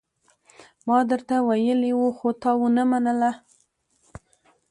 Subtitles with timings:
[0.87, 3.31] ما درته ويلي وو، خو تا ونه منله.